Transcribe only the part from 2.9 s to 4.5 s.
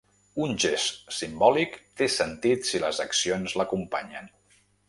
accions l'acompanyen.